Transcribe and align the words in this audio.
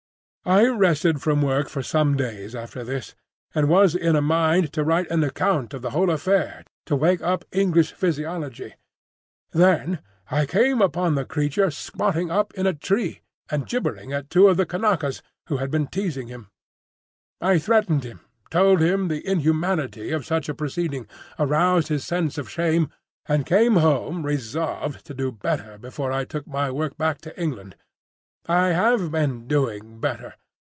"I 0.43 0.65
rested 0.65 1.21
from 1.21 1.43
work 1.43 1.69
for 1.69 1.83
some 1.83 2.17
days 2.17 2.55
after 2.55 2.83
this, 2.83 3.13
and 3.53 3.69
was 3.69 3.93
in 3.93 4.15
a 4.15 4.23
mind 4.23 4.73
to 4.73 4.83
write 4.83 5.07
an 5.11 5.23
account 5.23 5.71
of 5.75 5.83
the 5.83 5.91
whole 5.91 6.09
affair 6.09 6.63
to 6.87 6.95
wake 6.95 7.21
up 7.21 7.45
English 7.51 7.91
physiology. 7.91 8.73
Then 9.53 9.99
I 10.31 10.47
came 10.47 10.81
upon 10.81 11.13
the 11.13 11.25
creature 11.25 11.69
squatting 11.69 12.31
up 12.31 12.55
in 12.55 12.65
a 12.65 12.73
tree 12.73 13.21
and 13.51 13.67
gibbering 13.67 14.13
at 14.13 14.31
two 14.31 14.47
of 14.47 14.57
the 14.57 14.65
Kanakas 14.65 15.21
who 15.45 15.57
had 15.57 15.69
been 15.69 15.85
teasing 15.85 16.27
him. 16.27 16.49
I 17.39 17.59
threatened 17.59 18.03
him, 18.03 18.21
told 18.49 18.81
him 18.81 19.09
the 19.09 19.23
inhumanity 19.25 20.09
of 20.09 20.25
such 20.25 20.49
a 20.49 20.55
proceeding, 20.55 21.05
aroused 21.37 21.89
his 21.89 22.03
sense 22.03 22.39
of 22.39 22.49
shame, 22.49 22.89
and 23.27 23.45
came 23.45 23.75
home 23.75 24.25
resolved 24.25 25.05
to 25.05 25.13
do 25.13 25.31
better 25.31 25.77
before 25.77 26.11
I 26.11 26.25
took 26.25 26.47
my 26.47 26.71
work 26.71 26.97
back 26.97 27.21
to 27.21 27.39
England. 27.39 27.75
I 28.49 28.69
have 28.69 29.11
been 29.11 29.47
doing 29.47 29.99
better. 29.99 30.33